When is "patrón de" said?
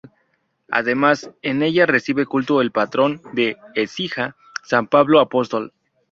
2.71-3.57